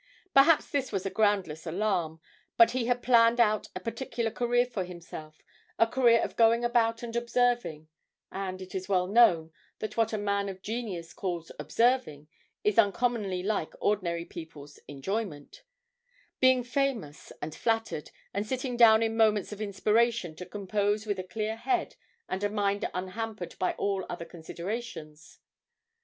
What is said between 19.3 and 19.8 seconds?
of